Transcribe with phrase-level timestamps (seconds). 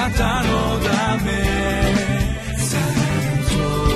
[0.00, 1.30] なたのため。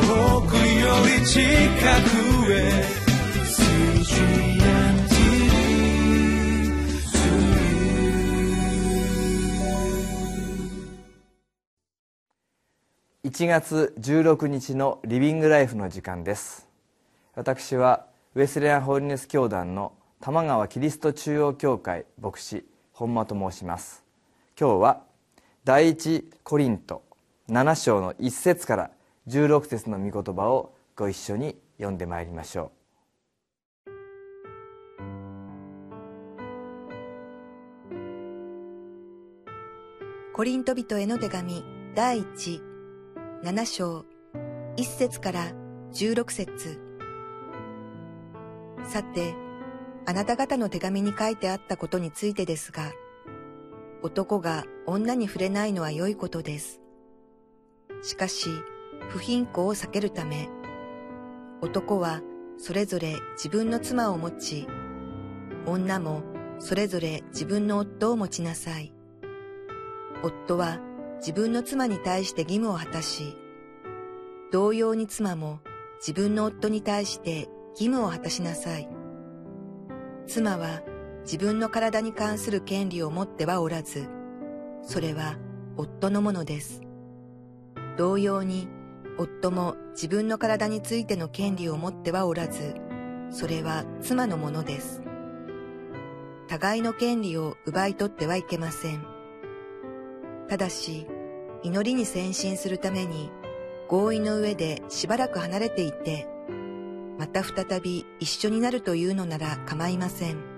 [0.06, 2.84] 遠くより近くへ。
[13.24, 16.68] 1月16日のリビングライフの時間です。
[17.34, 24.04] 私はウェスレアンホーリネス教団の玉川キリスト中央教会牧師本間と申します。
[24.60, 25.13] 今日は
[25.64, 27.02] 第一コリント
[27.48, 28.90] 7章の1節から
[29.28, 32.70] 16節の御言葉をご一緒に読んでまいりましょう。
[40.34, 42.60] コリント人への手紙第一
[43.42, 44.04] 7章
[44.76, 45.52] 1節から
[45.94, 46.78] 16節。
[48.84, 49.34] さて、
[50.04, 52.92] あなた方の手紙に書いてあったことについてですが、
[54.04, 56.78] 男が女に触れないのは良いことです。
[58.02, 58.50] しかし、
[59.08, 60.50] 不貧困を避けるため、
[61.62, 62.20] 男は
[62.58, 64.68] それぞれ自分の妻を持ち、
[65.64, 66.22] 女も
[66.58, 68.92] それぞれ自分の夫を持ちなさい。
[70.22, 70.80] 夫は
[71.16, 73.38] 自分の妻に対して義務を果たし、
[74.52, 75.60] 同様に妻も
[75.96, 78.86] 自分の夫に対して義務を果たしなさい。
[80.26, 80.82] 妻は
[81.24, 84.08] 自分の体に関する権利を持ってはおらず、
[84.82, 85.36] それは
[85.76, 86.82] 夫のものです。
[87.96, 88.68] 同様に、
[89.16, 92.74] 夫も自分の体についての権利を持ってはおらず、
[93.30, 95.02] それは妻のものです。
[96.46, 99.06] 互いの権利を奪い取ってはいけません。
[100.48, 101.06] ただし、
[101.62, 103.30] 祈りに先進するために、
[103.88, 106.28] 合意の上でしばらく離れていて、
[107.18, 110.53] また再び一緒になるというのなら構いません。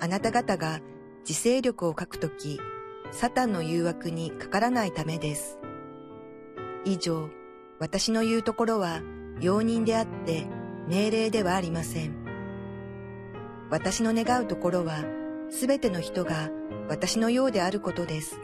[0.00, 0.80] あなた方が
[1.28, 2.58] 自制力を書くとき、
[3.12, 5.58] サタンの誘惑にかからないためです。
[6.84, 7.28] 以上、
[7.78, 9.02] 私の言うところは
[9.40, 10.46] 容認であって
[10.88, 12.14] 命令ではありません。
[13.70, 15.04] 私の願うところは
[15.50, 16.50] すべての人が
[16.88, 18.38] 私のようであることです。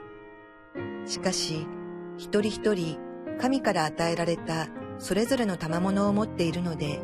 [1.07, 1.67] しかし、
[2.19, 2.99] 一人一人
[3.41, 7.01] 神から与えられたそれぞれの賜物を持っているので、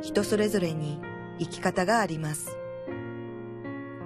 [0.00, 1.00] 人それぞれに
[1.38, 2.57] 生き方があります。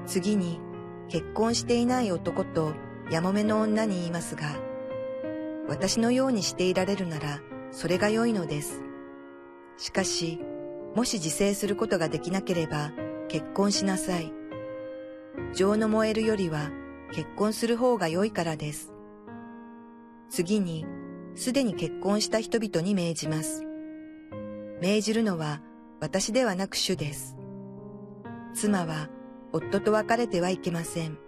[0.06, 0.60] 次に、
[1.08, 2.72] 結婚していない男と
[3.10, 4.42] やもめの女に言いますが、
[5.68, 7.40] 私のようにしていられるなら、
[7.70, 8.82] それが良いのです。
[9.76, 10.41] しかし、
[10.94, 12.92] もし自制することができなければ、
[13.28, 14.32] 結婚しなさい。
[15.54, 16.70] 情の燃えるよりは、
[17.12, 18.92] 結婚する方が良いからです。
[20.30, 20.86] 次に、
[21.34, 23.64] すでに結婚した人々に命じます。
[24.80, 25.60] 命じるのは
[26.00, 27.36] 私ではなく主です。
[28.54, 29.08] 妻は
[29.52, 31.18] 夫と別れてはいけません。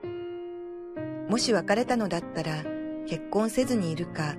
[1.28, 2.64] もし別れたのだったら
[3.06, 4.36] 結婚せずにいるか、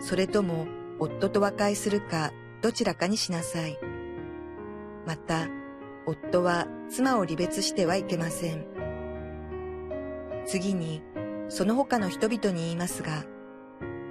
[0.00, 0.66] それとも
[0.98, 3.78] 夫と和解するかどちらかにしなさい。
[5.06, 5.48] また、
[6.06, 8.66] 夫は妻を離別してはいけません。
[10.44, 11.02] 次に、
[11.48, 13.24] その他の人々に言いますが、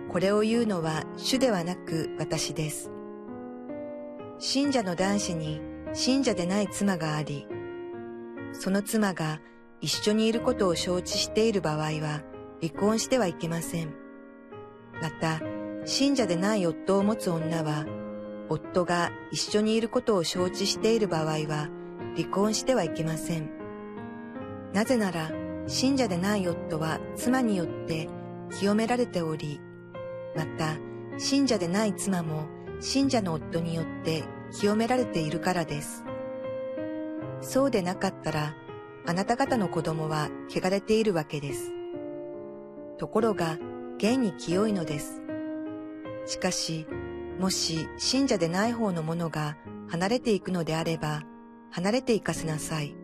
[0.09, 2.90] これを言うのは主ではなく私です。
[4.40, 5.62] 信者の男子に
[5.94, 7.46] 信者でない妻があり、
[8.54, 9.40] その妻が
[9.82, 12.24] 一緒にいることを承知している場合は
[12.62, 13.94] 離婚してはいけません。
[15.02, 15.42] また、
[15.86, 17.86] 信者でない夫を持つ女は、
[18.50, 21.70] 夫が一緒にいることを承知している場合は
[22.16, 23.50] 離婚してはいけません。
[24.74, 25.32] なぜなら、
[25.68, 28.09] 信者でない夫は妻によって
[28.59, 29.62] 清められており、
[30.36, 30.76] また、
[31.18, 32.48] 信者でない妻も
[32.80, 36.04] 信者の夫によって清められているからです。
[37.42, 38.56] そうでなかったら、
[39.06, 41.72] あなた方の子供は汚れているわけです。
[42.98, 43.58] ところが、
[43.98, 45.22] 現に清いのです。
[46.26, 46.88] しかし、
[47.40, 49.58] もし信者でない方の者が
[49.88, 51.24] 離れていくのであれば、
[51.72, 52.96] 離れていかせなさい。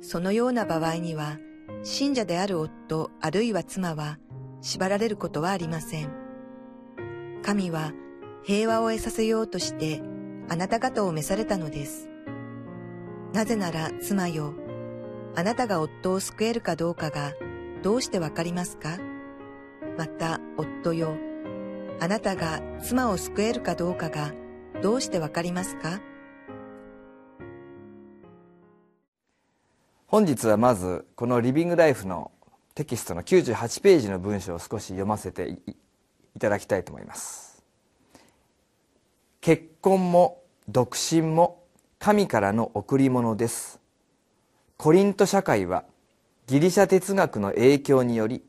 [0.00, 1.38] そのような場合には、
[1.84, 4.18] 信者である夫あるいは妻は
[4.60, 6.10] 縛られることはありません。
[7.42, 7.92] 神は
[8.44, 10.00] 平和を得させようとして
[10.48, 12.11] あなた方を召されたのです。
[13.32, 14.52] なぜなら妻よ、
[15.34, 17.32] あなたが夫を救えるかどうかが
[17.82, 18.98] どうしてわかりますか？
[19.96, 21.16] また夫よ、
[21.98, 24.34] あなたが妻を救えるかどうかが
[24.82, 26.00] どうしてわかりますか？
[30.08, 32.30] 本日はまずこのリビングライフの
[32.74, 37.64] テキストの98ページの文章を少し読ませていただきたいと思います。
[39.40, 41.61] 結婚も独身も
[42.04, 43.78] 神からの贈り物です。
[44.76, 45.84] コリント社会は
[46.48, 48.42] ギリシャ哲学の影響により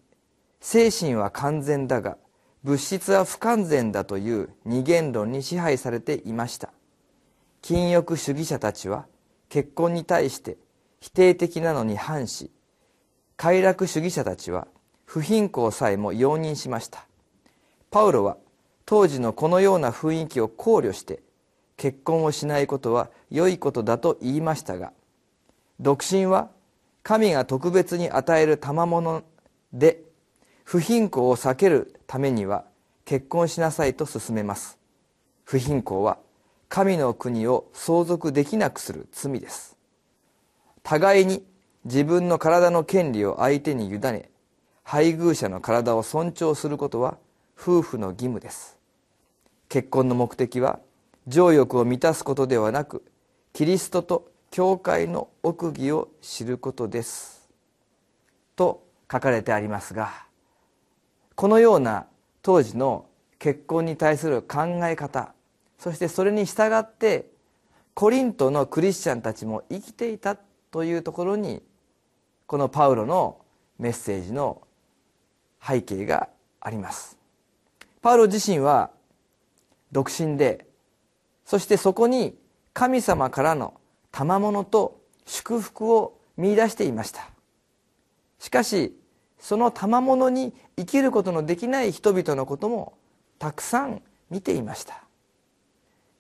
[0.59, 2.17] 精神は完全だが
[2.63, 6.73] 物質は不完全だという二元論に支配されていました。
[7.61, 9.05] 禁欲主義者たちは
[9.49, 10.57] 結婚に対して
[10.99, 12.49] 否定的なのに反し
[13.37, 14.67] 快楽主義者たちは
[15.05, 17.05] 不貧困さえも容認しました。
[17.91, 18.37] パウロは
[18.87, 21.21] 当時のこのような雰囲気を考慮して
[21.77, 24.91] 結婚をしないことは良いことだと言いましたが
[25.79, 26.49] 独身は
[27.03, 29.23] 神が特別に与える賜物
[29.73, 30.01] で
[30.63, 32.63] 不貧困を避けるためには
[33.05, 34.79] 結婚しなさいと勧めます。
[35.43, 36.17] 不貧困は
[36.69, 39.75] 神の国を相続できなくする罪です。
[40.81, 41.43] 互いに
[41.83, 44.29] 自分の体の権利を相手に委ね
[44.83, 47.17] 配偶者の体を尊重することは
[47.59, 48.77] 夫婦の義務です。
[49.67, 50.79] 結婚の目的は
[51.27, 53.03] 情欲を満たすことではなく
[53.53, 57.49] キリストと教会の奥義を知ることです。
[58.55, 60.11] と書かれてありますが
[61.35, 62.05] このような
[62.41, 63.05] 当時の
[63.39, 65.33] 結婚に対する考え方
[65.79, 67.31] そしてそれに従って
[67.93, 70.37] コリントのクリスチャンたちも生きていた
[70.71, 71.61] というところに
[72.47, 73.39] このパウロの
[73.79, 74.61] メッセージの
[75.61, 76.29] 背景が
[76.59, 77.17] あります。
[78.01, 78.91] パウロ自身は
[79.91, 80.65] 独身で
[81.53, 82.35] そしてそこに
[82.73, 83.75] 神様からの
[84.11, 87.29] 賜物と祝福を見出していました。
[88.39, 88.97] しかし
[89.37, 92.97] その賜物に生きることのできない人々のことも
[93.37, 94.01] たくさん
[94.31, 95.03] 見ていました。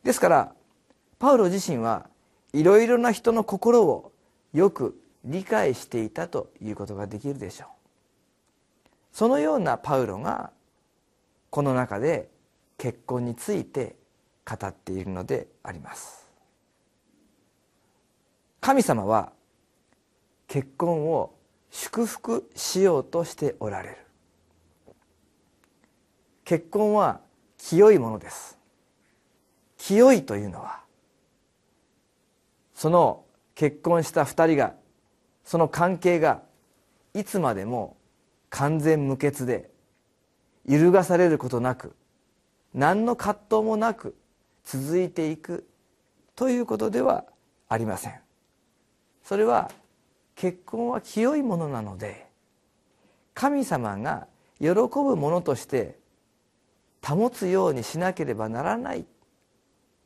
[0.03, 0.53] ですから
[1.17, 2.07] パウロ自身は
[2.53, 4.11] いろいろな人の心を
[4.53, 7.67] よく理解していたということができるでしょう。
[9.11, 10.51] そのようなパウロが
[11.49, 12.29] この中で
[12.77, 13.95] 結婚について
[14.45, 16.27] 語っているのであります。
[18.61, 19.31] 神様は
[20.47, 21.35] 結婚を
[21.69, 23.97] 祝福しようとしておられる。
[26.45, 27.21] 結婚は
[27.57, 28.57] 清いものです。
[29.77, 30.81] 清いというのは
[32.73, 33.25] その
[33.55, 34.73] 結婚した二人が
[35.43, 36.41] その関係が
[37.13, 37.97] いつまでも
[38.49, 39.69] 完全無欠で
[40.65, 41.95] 揺るがされることなく
[42.73, 44.15] 何の葛藤もなく
[44.63, 45.67] 続いていく
[46.35, 47.25] ということでは
[47.69, 48.19] ありません。
[49.23, 49.71] それは
[50.35, 52.27] 結婚は清いものなので
[53.33, 54.27] 神様が
[54.59, 55.97] 喜ぶものとして
[57.03, 59.05] 保つようにしなければならない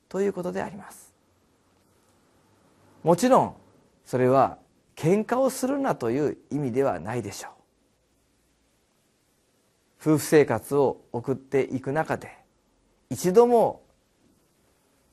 [0.09, 1.13] ということであります。
[3.03, 3.55] もちろん
[4.05, 4.57] それは
[4.95, 7.51] 喧嘩をするなという意味ではないでしょう。
[9.99, 12.37] 夫婦生活を送っていく中で
[13.09, 13.81] 一度も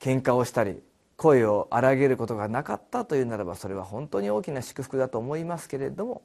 [0.05, 0.83] 喧嘩をしたり
[1.17, 6.21] 声を荒げることがなかったというならばそれは本当に大きな祝福だと思いますけれども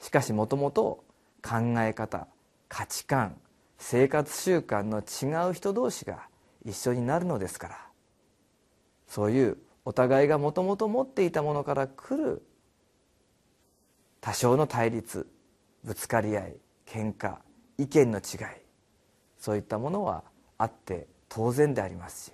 [0.00, 1.04] しかしもともと
[1.40, 2.26] 考え方
[2.68, 3.36] 価値観
[3.78, 6.26] 生活習慣の違う人同士が
[6.64, 7.86] 一緒になるのですから
[9.06, 12.42] そういうお互いがもともと持っていたものから来る
[14.20, 15.28] 多少の対立
[15.84, 17.36] ぶつかり合い喧嘩
[17.78, 18.46] 意見の違い
[19.38, 20.24] そういったものは
[20.58, 22.33] あって当然でありますし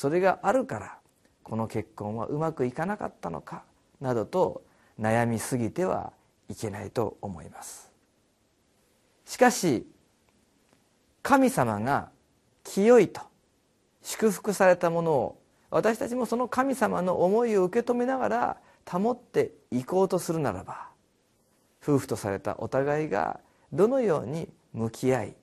[0.00, 0.96] それがあるから
[1.42, 3.64] この結婚はうまくいかなかったのか
[4.00, 4.62] などと
[4.98, 6.14] 悩みすぎては
[6.48, 7.92] いけないと思います。
[9.26, 9.86] しかし
[11.20, 12.08] 神様が
[12.64, 13.20] 清いと
[14.00, 18.56] 祝福されたものを私たちもその神様の思いを受け止めながら
[18.90, 20.88] 保っていこうとするならば
[21.82, 23.38] 夫婦とされたお互いが
[23.70, 25.36] どのように向き合い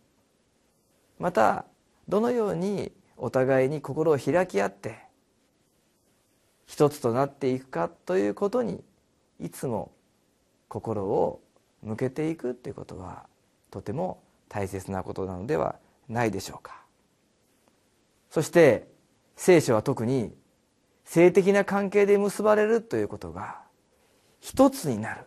[1.19, 1.65] また
[2.09, 4.99] どのようにお互いに心を開き合って
[6.65, 8.83] 一つとなっていくかということに
[9.39, 9.91] いつも
[10.67, 11.41] 心を
[11.81, 13.25] 向けていくということは
[13.71, 15.75] とても大切なことなのでは
[16.07, 16.83] ないでしょうか。
[18.29, 18.87] そして
[19.35, 20.33] 聖書は特に
[21.05, 23.61] 性的な関係で結ばれるということが
[24.41, 25.25] 一つになる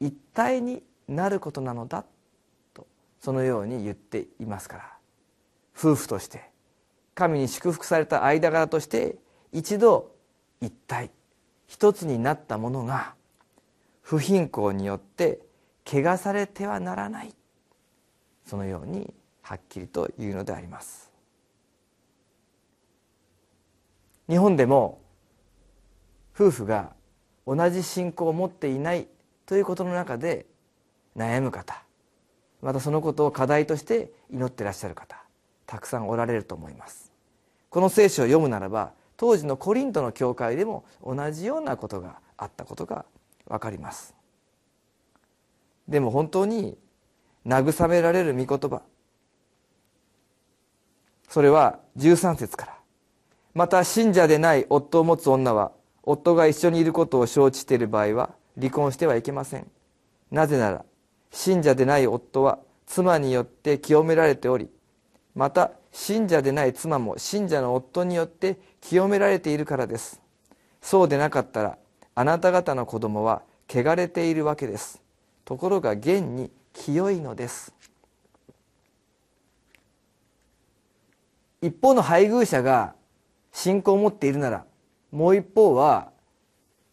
[0.00, 2.04] 一体になることなのだ
[2.72, 2.86] と
[3.20, 4.92] そのように言っていますから。
[5.76, 6.51] 夫婦として
[7.14, 9.16] 神に祝福された間柄として
[9.52, 10.12] 一度
[10.60, 11.10] 一体
[11.66, 13.14] 一つになったものが
[14.00, 15.40] 不貧困によって
[15.86, 17.34] 汚されてはならない。
[18.46, 21.10] そのようにはっきりと言うのであります。
[24.28, 25.00] 日本でも
[26.34, 26.92] 夫婦が
[27.46, 29.08] 同じ信仰を持っていない
[29.46, 30.46] ということの中で
[31.16, 31.82] 悩む方
[32.62, 35.21] またそのことを課題として祈ってらっしゃる方
[35.72, 37.10] たくさんおられると思います。
[37.70, 43.06] この聖書を読むならば当時のコリントの教会でも同じようなことがあったことが
[43.46, 44.14] 分かります。
[45.88, 46.76] でも本当に
[47.46, 48.82] 慰められる御言葉。
[51.30, 52.76] それは13節から。
[53.54, 59.66] また信者でない夫を持つ女は夫が一緒にいることを承知している場合は離婚してはいけません。
[60.30, 60.84] なぜなら
[61.30, 64.68] 信者でない夫は妻によって清められており
[65.34, 70.20] また信者でない妻も信者の夫によって清められているからです。
[70.80, 71.78] そうでなかったら
[72.14, 75.00] あなた方の子供は汚れているわけです。
[75.44, 77.72] ところが現に清いのです。
[81.60, 82.94] 一方の配偶者が
[83.52, 84.64] 信仰を持っているなら
[85.12, 86.10] もう一方は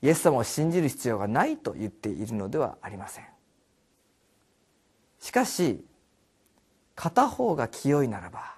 [0.01, 3.25] イエス様を信じる必要がないと言っているのではありません。
[5.19, 5.83] しかし
[6.99, 8.55] 片方が清いならば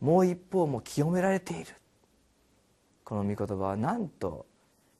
[0.00, 1.66] もう一方も清められている。
[3.04, 4.46] この御言葉はなんと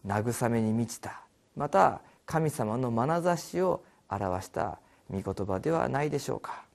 [0.07, 1.23] 慰めに満ちた。
[1.57, 4.79] また神様の眼差しを表した
[5.11, 6.67] 御言葉ではないでしょうか。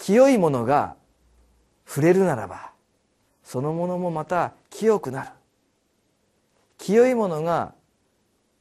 [0.00, 0.96] 清いものが
[1.86, 2.72] 触れるならば
[3.44, 5.30] そのものもまた清くなる。
[6.78, 7.74] 清いものが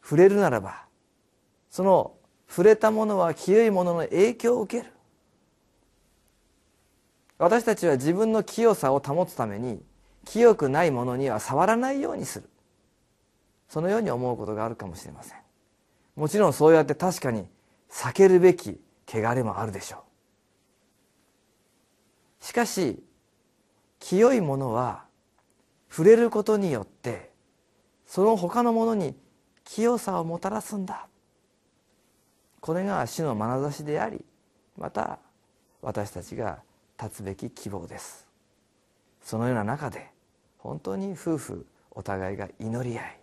[0.04, 0.86] 触れるならば
[1.72, 2.17] その
[2.48, 4.92] 触れたものは清いものの影響を受ける。
[7.38, 9.84] 私たちは自分の清さを保つために
[10.26, 12.50] 清くないものには触らないようにする。
[13.70, 15.38] そのように思うことがあるかもしれません。
[16.16, 17.46] もちろんそうやって確かに
[17.92, 19.98] 避けるべき汚れもあるでしょ
[22.42, 22.44] う。
[22.44, 23.04] しかし
[24.00, 25.04] 清いものは
[25.90, 27.32] 触れることによって
[28.06, 29.16] その他のものに
[29.64, 31.08] 清さをもたらすんだ。
[32.60, 34.24] これが主の眼差しであり
[34.78, 35.20] また
[35.82, 36.60] 私たちが
[37.02, 38.28] 立つべき希望です。
[39.22, 40.10] そのような中で
[40.58, 43.20] 本当に夫婦お互いが祈り合い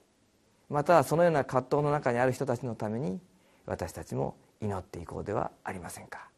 [0.68, 3.20] またそのような葛藤の中にある人たちのために
[3.66, 6.28] 私たちも祈っていこうではありませんか。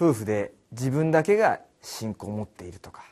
[0.00, 3.04] 夫婦で自分だけが信仰を持っているとか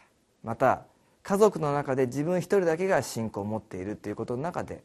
[0.42, 0.86] また
[1.22, 4.82] 家族の中で自分一人だけが信仰を持っているということの中で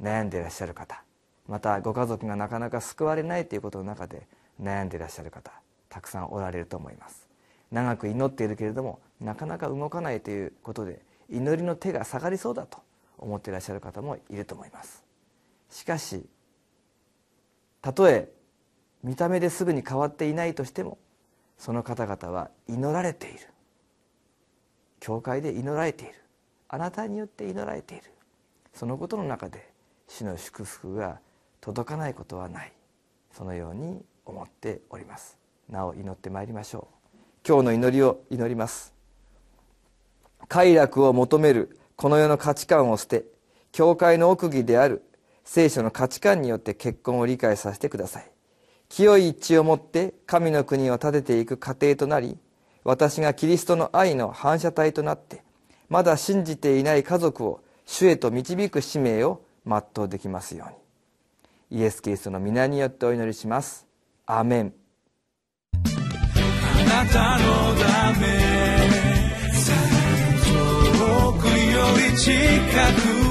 [0.00, 1.02] 悩んでいらっしゃる方
[1.48, 4.28] またご家族がなかなか救われないということの中で
[4.62, 5.50] 悩んでいらっしゃる方
[5.88, 7.28] たくさんおられると思います。
[7.72, 12.78] 長く祈っているけれどもなかなか動かないということで祈りの手が下がりそうだと
[13.18, 15.02] 思っていらっしゃる方もいると思います。
[15.68, 16.22] しかし
[17.82, 18.30] たとえ
[19.02, 20.98] 見た目ですぐに変わっていないとしても
[21.60, 23.38] その方々は祈られている。
[24.98, 26.14] 教会で祈られている。
[26.70, 28.04] あなたによって祈られている。
[28.72, 29.70] そのことの中で
[30.08, 31.20] 主の祝福が
[31.60, 32.72] 届かないことはない。
[33.30, 35.36] そのように思っております。
[35.68, 37.18] なお祈ってまいりましょう。
[37.46, 38.94] 今日の祈りを祈ります。
[40.48, 41.78] 快楽を求める。
[41.94, 43.26] この世の価値観を捨て。
[43.70, 45.04] 教会の奥義である
[45.44, 48.29] 聖書の価値観によって結婚を理解させてください。
[48.90, 52.36] 清い一致を持って神の国を建てていく過程となり
[52.84, 55.42] 私がキリストの愛の反射体となって
[55.88, 60.70] まだ信じていない家族を主へと導く使命を全うできますよう
[61.72, 61.80] に。
[61.80, 63.86] イエス・キリストの皆によってお祈りします。
[64.26, 64.72] アメン。
[65.72, 65.78] あ
[66.84, 68.26] なたのため
[70.46, 72.30] 遠くより近
[73.26, 73.29] く